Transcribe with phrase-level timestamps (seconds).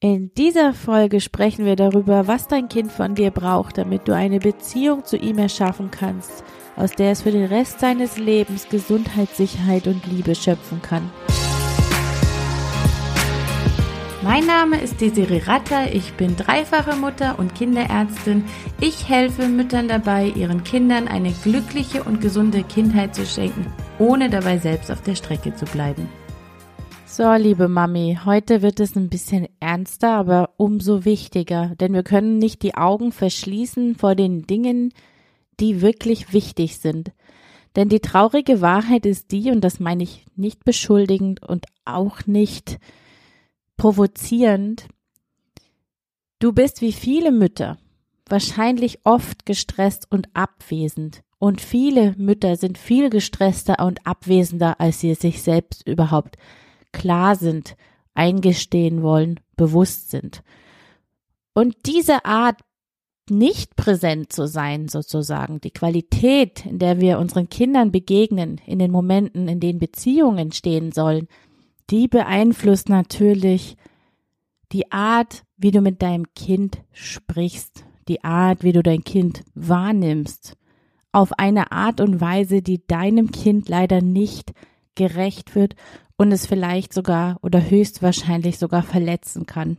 [0.00, 4.40] In dieser Folge sprechen wir darüber, was dein Kind von dir braucht, damit du eine
[4.40, 6.44] Beziehung zu ihm erschaffen kannst,
[6.76, 11.10] aus der es für den Rest seines Lebens Gesundheit, Sicherheit und Liebe schöpfen kann.
[14.22, 18.44] Mein Name ist Desiree Ratter, ich bin dreifache Mutter und Kinderärztin.
[18.80, 24.58] Ich helfe Müttern dabei, ihren Kindern eine glückliche und gesunde Kindheit zu schenken, ohne dabei
[24.58, 26.06] selbst auf der Strecke zu bleiben.
[27.08, 32.38] So, liebe Mami, heute wird es ein bisschen ernster, aber umso wichtiger, denn wir können
[32.38, 34.92] nicht die Augen verschließen vor den Dingen,
[35.60, 37.12] die wirklich wichtig sind.
[37.76, 42.80] Denn die traurige Wahrheit ist die, und das meine ich nicht beschuldigend und auch nicht
[43.76, 44.88] provozierend,
[46.40, 47.78] du bist wie viele Mütter
[48.28, 51.22] wahrscheinlich oft gestresst und abwesend.
[51.38, 56.36] Und viele Mütter sind viel gestresster und abwesender, als sie es sich selbst überhaupt
[56.96, 57.76] klar sind,
[58.14, 60.42] eingestehen wollen, bewusst sind.
[61.54, 62.60] Und diese Art,
[63.28, 68.92] nicht präsent zu sein, sozusagen, die Qualität, in der wir unseren Kindern begegnen, in den
[68.92, 71.26] Momenten, in denen Beziehungen stehen sollen,
[71.90, 73.76] die beeinflusst natürlich
[74.72, 80.56] die Art, wie du mit deinem Kind sprichst, die Art, wie du dein Kind wahrnimmst,
[81.10, 84.52] auf eine Art und Weise, die deinem Kind leider nicht
[84.94, 85.74] gerecht wird
[86.16, 89.78] und es vielleicht sogar oder höchstwahrscheinlich sogar verletzen kann.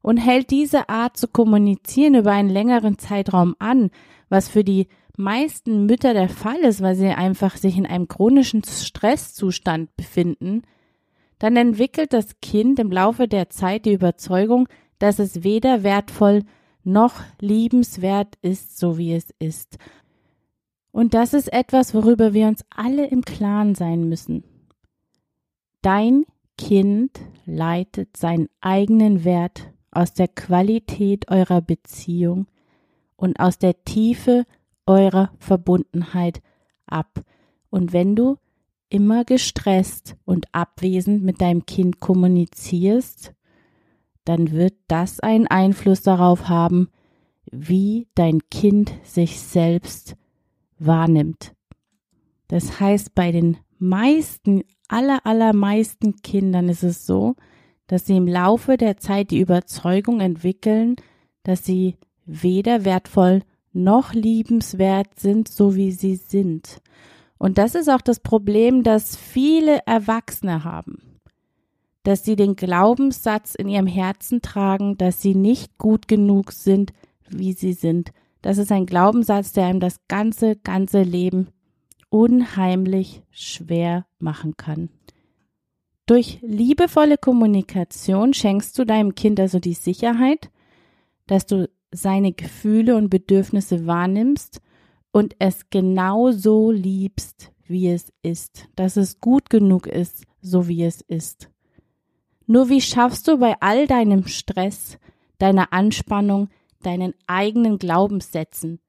[0.00, 3.90] Und hält diese Art zu kommunizieren über einen längeren Zeitraum an,
[4.28, 8.62] was für die meisten Mütter der Fall ist, weil sie einfach sich in einem chronischen
[8.64, 10.62] Stresszustand befinden,
[11.38, 16.44] dann entwickelt das Kind im Laufe der Zeit die Überzeugung, dass es weder wertvoll
[16.84, 19.78] noch liebenswert ist, so wie es ist.
[20.90, 24.42] Und das ist etwas, worüber wir uns alle im Klaren sein müssen.
[25.88, 26.26] Dein
[26.58, 32.46] Kind leitet seinen eigenen Wert aus der Qualität eurer Beziehung
[33.16, 34.44] und aus der Tiefe
[34.84, 36.42] eurer Verbundenheit
[36.84, 37.24] ab.
[37.70, 38.36] Und wenn du
[38.90, 43.32] immer gestresst und abwesend mit deinem Kind kommunizierst,
[44.26, 46.90] dann wird das einen Einfluss darauf haben,
[47.50, 50.16] wie dein Kind sich selbst
[50.78, 51.54] wahrnimmt.
[52.48, 57.36] Das heißt, bei den meisten, aller, allermeisten Kindern ist es so,
[57.86, 60.96] dass sie im Laufe der Zeit die Überzeugung entwickeln,
[61.42, 66.80] dass sie weder wertvoll noch liebenswert sind, so wie sie sind.
[67.38, 71.18] Und das ist auch das Problem, das viele Erwachsene haben.
[72.02, 76.92] Dass sie den Glaubenssatz in ihrem Herzen tragen, dass sie nicht gut genug sind,
[77.28, 78.10] wie sie sind.
[78.42, 81.48] Das ist ein Glaubenssatz, der einem das ganze, ganze Leben
[82.10, 84.88] unheimlich schwer machen kann.
[86.06, 90.50] Durch liebevolle Kommunikation schenkst du deinem Kind also die Sicherheit,
[91.26, 94.60] dass du seine Gefühle und Bedürfnisse wahrnimmst
[95.12, 100.84] und es genau so liebst, wie es ist, dass es gut genug ist, so wie
[100.84, 101.50] es ist.
[102.46, 104.98] Nur wie schaffst du bei all deinem Stress,
[105.38, 106.48] deiner Anspannung,
[106.82, 108.80] deinen eigenen Glaubenssätzen,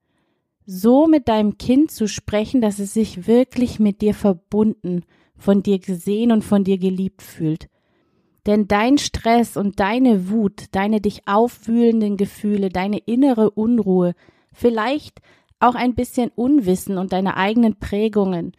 [0.72, 5.03] so mit deinem Kind zu sprechen, dass es sich wirklich mit dir verbunden,
[5.35, 7.69] von dir gesehen und von dir geliebt fühlt.
[8.46, 14.13] Denn dein Stress und deine Wut, deine dich aufwühlenden Gefühle, deine innere Unruhe,
[14.53, 15.22] vielleicht
[15.59, 18.52] auch ein bisschen Unwissen und deine eigenen Prägungen,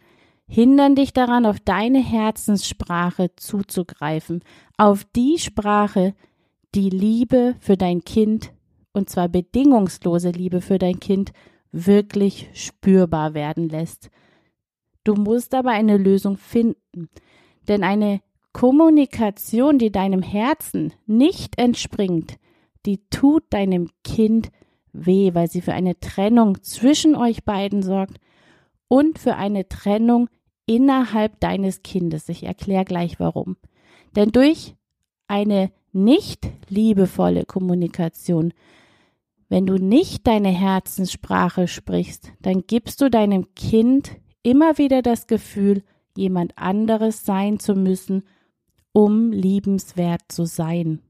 [0.47, 4.43] hindern dich daran, auf deine Herzenssprache zuzugreifen,
[4.77, 6.13] auf die Sprache,
[6.75, 8.51] die Liebe für dein Kind,
[8.91, 11.31] und zwar bedingungslose Liebe für dein Kind,
[11.71, 14.09] wirklich spürbar werden lässt.
[15.03, 17.09] Du musst aber eine Lösung finden,
[17.67, 18.21] denn eine
[18.53, 22.37] Kommunikation, die deinem Herzen nicht entspringt,
[22.85, 24.51] die tut deinem Kind
[24.91, 28.17] weh, weil sie für eine Trennung zwischen euch beiden sorgt
[28.87, 30.29] und für eine Trennung
[30.65, 32.27] innerhalb deines Kindes.
[32.29, 33.57] Ich erkläre gleich warum.
[34.15, 34.75] Denn durch
[35.27, 38.53] eine nicht liebevolle Kommunikation
[39.51, 44.11] wenn du nicht deine Herzenssprache sprichst, dann gibst du deinem Kind
[44.43, 45.83] immer wieder das Gefühl,
[46.15, 48.23] jemand anderes sein zu müssen,
[48.93, 51.01] um liebenswert zu sein.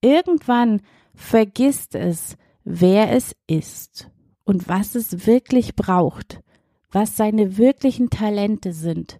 [0.00, 0.82] Irgendwann
[1.16, 4.08] vergisst es, wer es ist
[4.44, 6.44] und was es wirklich braucht,
[6.92, 9.18] was seine wirklichen Talente sind,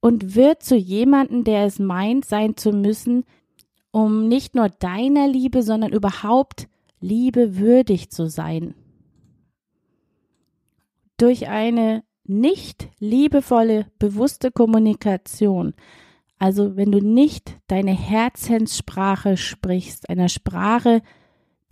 [0.00, 3.24] und wird zu jemandem, der es meint, sein zu müssen,
[3.90, 6.66] um nicht nur deiner Liebe, sondern überhaupt
[7.00, 8.74] Liebe würdig zu sein.
[11.16, 15.74] Durch eine nicht liebevolle, bewusste Kommunikation
[16.38, 21.02] Also wenn du nicht deine Herzenssprache sprichst, einer Sprache,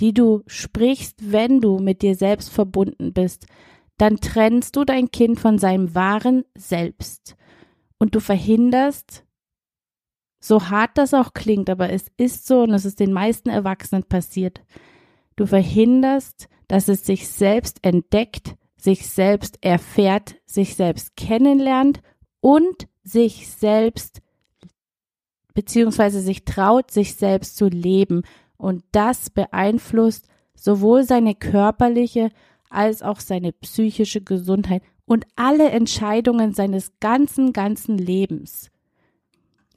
[0.00, 3.46] die du sprichst, wenn du mit dir selbst verbunden bist,
[3.98, 7.36] dann trennst du dein Kind von seinem wahren Selbst
[7.98, 9.24] und du verhinderst,
[10.40, 14.04] so hart das auch klingt, aber es ist so und es ist den meisten Erwachsenen
[14.04, 14.62] passiert,
[15.36, 22.00] du verhinderst, dass es sich selbst entdeckt, sich selbst erfährt, sich selbst kennenlernt
[22.40, 24.20] und sich selbst
[25.54, 28.22] beziehungsweise sich traut, sich selbst zu leben.
[28.56, 32.30] Und das beeinflusst sowohl seine körperliche
[32.68, 38.70] als auch seine psychische Gesundheit und alle Entscheidungen seines ganzen, ganzen Lebens.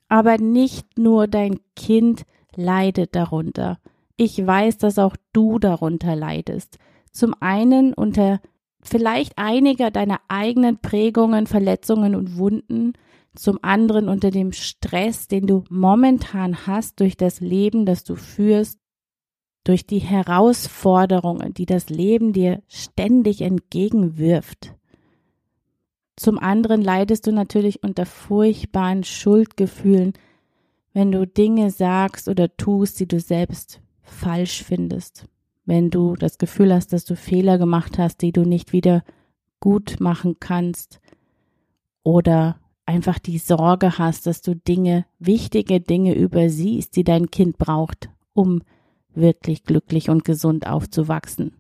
[0.10, 2.24] Aber nicht nur dein Kind
[2.56, 3.78] leidet darunter.
[4.18, 6.80] Ich weiß, dass auch du darunter leidest.
[7.12, 8.42] Zum einen unter
[8.82, 12.94] vielleicht einiger deiner eigenen Prägungen, Verletzungen und Wunden,
[13.36, 18.80] zum anderen unter dem Stress, den du momentan hast durch das Leben, das du führst,
[19.64, 24.74] durch die Herausforderungen, die das Leben dir ständig entgegenwirft.
[26.16, 30.14] Zum anderen leidest du natürlich unter furchtbaren Schuldgefühlen,
[30.94, 35.26] wenn du Dinge sagst oder tust, die du selbst falsch findest.
[35.66, 39.04] Wenn du das Gefühl hast, dass du Fehler gemacht hast, die du nicht wieder
[39.60, 41.00] gut machen kannst.
[42.04, 48.10] Oder einfach die Sorge hast, dass du Dinge, wichtige Dinge übersiehst, die dein Kind braucht,
[48.34, 48.62] um
[49.14, 51.56] wirklich glücklich und gesund aufzuwachsen.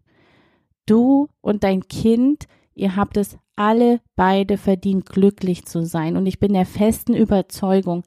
[0.86, 2.46] Du und dein Kind,
[2.76, 6.16] ihr habt es alle beide verdient, glücklich zu sein.
[6.16, 8.04] Und ich bin der festen Überzeugung,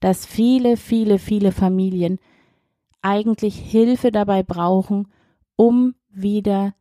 [0.00, 2.18] dass viele, viele, viele Familien
[3.04, 5.08] eigentlich Hilfe dabei brauchen,
[5.56, 6.74] um wieder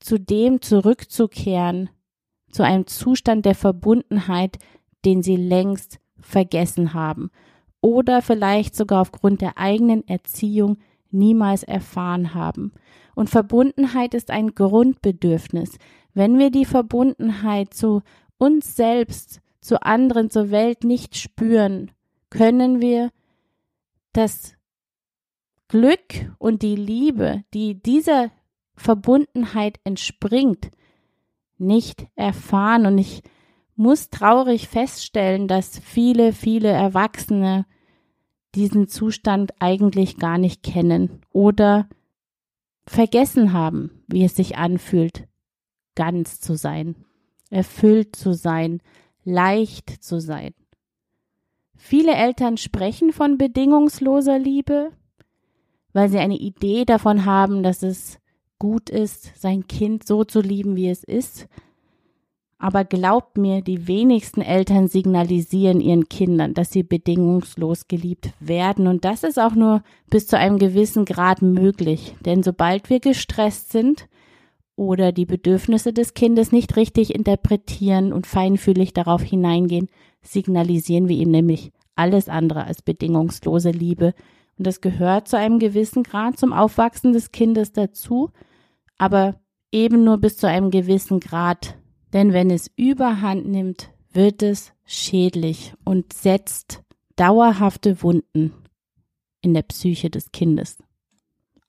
[0.00, 1.90] zu dem zurückzukehren,
[2.50, 4.58] zu einem Zustand der Verbundenheit,
[5.04, 7.30] den sie längst vergessen haben
[7.80, 10.78] oder vielleicht sogar aufgrund der eigenen Erziehung
[11.10, 12.72] niemals erfahren haben.
[13.14, 15.78] Und Verbundenheit ist ein Grundbedürfnis.
[16.14, 18.02] Wenn wir die Verbundenheit zu
[18.38, 21.90] uns selbst, zu anderen, zur Welt nicht spüren,
[22.30, 23.10] können wir
[24.12, 24.54] das
[25.70, 28.32] Glück und die Liebe, die dieser
[28.74, 30.68] Verbundenheit entspringt,
[31.58, 32.86] nicht erfahren.
[32.86, 33.22] Und ich
[33.76, 37.66] muss traurig feststellen, dass viele, viele Erwachsene
[38.56, 41.88] diesen Zustand eigentlich gar nicht kennen oder
[42.84, 45.28] vergessen haben, wie es sich anfühlt,
[45.94, 46.96] ganz zu sein,
[47.48, 48.82] erfüllt zu sein,
[49.22, 50.52] leicht zu sein.
[51.76, 54.90] Viele Eltern sprechen von bedingungsloser Liebe,
[55.92, 58.18] weil sie eine Idee davon haben, dass es
[58.58, 61.48] gut ist, sein Kind so zu lieben, wie es ist,
[62.62, 68.86] aber glaubt mir, die wenigsten Eltern signalisieren ihren Kindern, dass sie bedingungslos geliebt werden.
[68.86, 72.14] Und das ist auch nur bis zu einem gewissen Grad möglich.
[72.20, 74.08] Denn sobald wir gestresst sind
[74.76, 79.88] oder die Bedürfnisse des Kindes nicht richtig interpretieren und feinfühlig darauf hineingehen,
[80.20, 84.12] signalisieren wir ihm nämlich alles andere als bedingungslose Liebe.
[84.60, 88.30] Und das gehört zu einem gewissen Grad zum Aufwachsen des Kindes dazu,
[88.98, 89.40] aber
[89.72, 91.80] eben nur bis zu einem gewissen Grad
[92.12, 96.82] denn wenn es überhand nimmt, wird es schädlich und setzt
[97.16, 98.52] dauerhafte Wunden
[99.40, 100.78] in der Psyche des Kindes.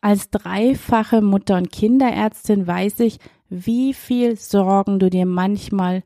[0.01, 6.03] Als dreifache Mutter- und Kinderärztin weiß ich, wie viel Sorgen du dir manchmal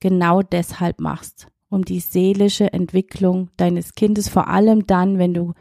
[0.00, 5.54] genau deshalb machst, um die seelische Entwicklung deines Kindes, vor allem dann, wenn du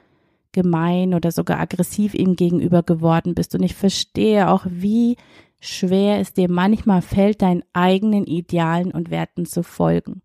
[0.58, 3.54] gemein oder sogar aggressiv ihm gegenüber geworden bist.
[3.54, 5.16] Und ich verstehe auch, wie
[5.60, 10.24] schwer es dir manchmal fällt, deinen eigenen Idealen und Werten zu folgen.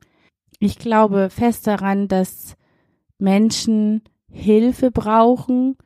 [0.59, 2.57] Ich glaube fest daran, dass
[3.19, 5.77] Menschen Hilfe brauchen,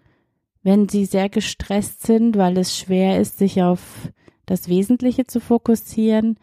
[0.62, 4.12] wenn sie sehr gestresst sind, weil es schwer ist, sich auf
[4.46, 6.38] das Wesentliche zu fokussieren.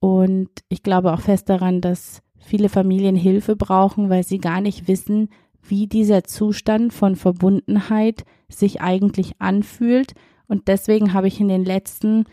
[0.00, 4.88] Und ich glaube auch fest daran, dass viele Familien Hilfe brauchen, weil sie gar nicht
[4.88, 5.28] wissen,
[5.68, 10.14] wie dieser Zustand von Verbundenheit sich eigentlich anfühlt
[10.48, 12.24] und deswegen habe ich in den letzten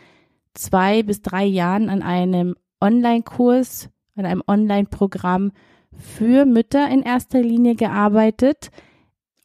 [0.53, 5.51] zwei bis drei Jahren an einem Online-Kurs, an einem Online-Programm
[5.95, 8.69] für Mütter in erster Linie gearbeitet.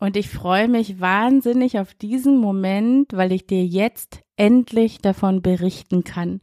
[0.00, 6.04] Und ich freue mich wahnsinnig auf diesen Moment, weil ich dir jetzt endlich davon berichten
[6.04, 6.40] kann.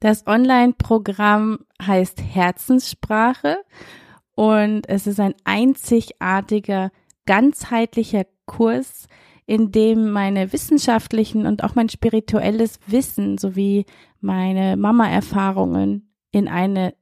[0.00, 3.58] Das Online-Programm heißt Herzenssprache
[4.34, 6.90] und es ist ein einzigartiger,
[7.26, 9.06] ganzheitlicher Kurs,
[9.46, 13.84] in dem meine wissenschaftlichen und auch mein spirituelles Wissen sowie
[14.20, 16.94] meine Mama-Erfahrungen in eine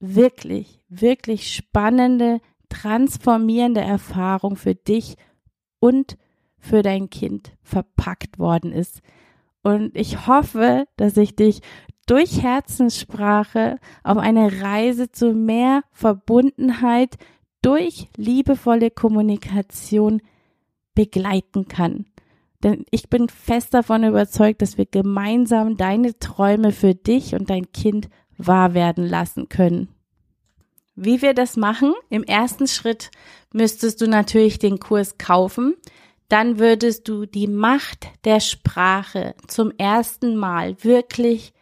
[0.00, 5.16] wirklich, wirklich spannende, transformierende Erfahrung für dich
[5.80, 6.16] und
[6.58, 9.00] für dein Kind verpackt worden ist.
[9.62, 11.60] Und ich hoffe, dass ich dich
[12.08, 17.16] durch Herzenssprache auf eine Reise zu mehr Verbundenheit
[17.62, 20.22] durch liebevolle Kommunikation
[20.94, 22.06] begleiten kann.
[22.64, 27.70] Denn ich bin fest davon überzeugt, dass wir gemeinsam deine Träume für dich und dein
[27.72, 29.88] Kind wahr werden lassen können.
[30.96, 31.94] Wie wir das machen?
[32.08, 33.10] Im ersten Schritt
[33.52, 35.74] müsstest du natürlich den Kurs kaufen.
[36.28, 41.52] Dann würdest du die Macht der Sprache zum ersten Mal wirklich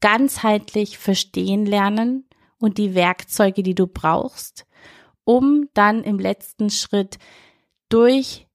[0.00, 2.24] ganzheitlich verstehen lernen
[2.58, 4.66] und die Werkzeuge, die du brauchst,
[5.24, 7.18] um dann im letzten Schritt
[7.88, 8.46] durch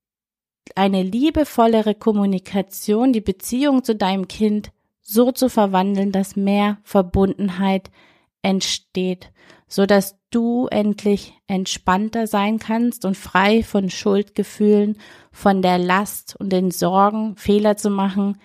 [0.75, 4.71] eine liebevollere Kommunikation, die Beziehung zu deinem Kind
[5.01, 7.91] so zu verwandeln, dass mehr Verbundenheit
[8.41, 9.31] entsteht,
[9.67, 14.97] so dass du endlich entspannter sein kannst und frei von Schuldgefühlen,
[15.31, 18.39] von der Last und den Sorgen, Fehler zu machen,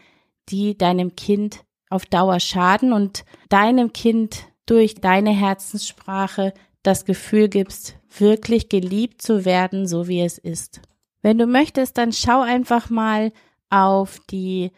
[0.48, 6.52] die deinem Kind auf Dauer schaden und deinem Kind durch deine Herzenssprache
[6.82, 10.80] das Gefühl gibst, wirklich geliebt zu werden, so wie es ist.
[11.22, 13.32] Wenn du möchtest, dann schau einfach mal
[13.70, 14.70] auf die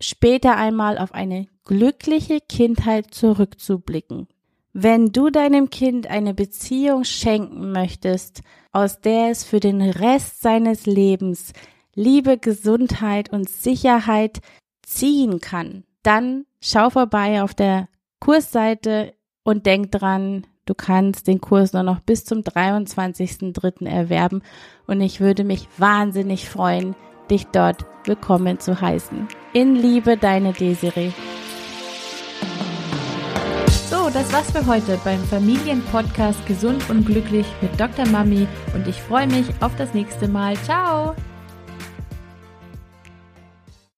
[0.00, 4.26] später einmal auf eine glückliche Kindheit zurückzublicken.
[4.72, 8.42] Wenn du deinem Kind eine Beziehung schenken möchtest,
[8.72, 11.52] aus der es für den Rest seines Lebens
[11.94, 14.40] Liebe, Gesundheit und Sicherheit
[14.90, 21.72] ziehen kann, dann schau vorbei auf der Kursseite und denk dran, du kannst den Kurs
[21.72, 23.86] nur noch bis zum 23.03.
[23.86, 24.42] erwerben
[24.86, 26.94] und ich würde mich wahnsinnig freuen,
[27.30, 29.28] dich dort willkommen zu heißen.
[29.52, 31.12] In Liebe, deine Desiree.
[33.88, 38.06] So, das war's für heute beim Familienpodcast Gesund und Glücklich mit Dr.
[38.08, 40.56] Mami und ich freue mich auf das nächste Mal.
[40.58, 41.14] Ciao!